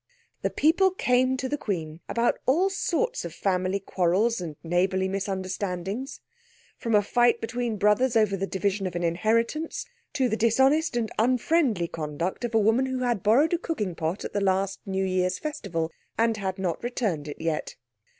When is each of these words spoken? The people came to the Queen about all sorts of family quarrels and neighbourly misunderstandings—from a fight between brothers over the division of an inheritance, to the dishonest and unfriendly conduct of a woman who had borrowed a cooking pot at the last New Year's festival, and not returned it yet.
The 0.41 0.49
people 0.49 0.89
came 0.89 1.37
to 1.37 1.47
the 1.47 1.59
Queen 1.59 1.99
about 2.09 2.39
all 2.47 2.71
sorts 2.71 3.23
of 3.23 3.35
family 3.35 3.79
quarrels 3.79 4.41
and 4.41 4.55
neighbourly 4.63 5.07
misunderstandings—from 5.07 6.95
a 6.95 7.03
fight 7.03 7.39
between 7.39 7.77
brothers 7.77 8.15
over 8.15 8.35
the 8.35 8.47
division 8.47 8.87
of 8.87 8.95
an 8.95 9.03
inheritance, 9.03 9.85
to 10.13 10.27
the 10.27 10.35
dishonest 10.35 10.97
and 10.97 11.11
unfriendly 11.19 11.87
conduct 11.87 12.43
of 12.43 12.55
a 12.55 12.59
woman 12.59 12.87
who 12.87 13.03
had 13.03 13.21
borrowed 13.21 13.53
a 13.53 13.59
cooking 13.59 13.93
pot 13.93 14.25
at 14.25 14.33
the 14.33 14.41
last 14.41 14.79
New 14.87 15.05
Year's 15.05 15.37
festival, 15.37 15.91
and 16.17 16.43
not 16.57 16.83
returned 16.83 17.27
it 17.27 17.39
yet. 17.39 17.75